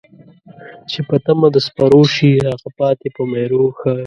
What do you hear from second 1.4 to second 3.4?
د سپرو شي، هغه پاتې په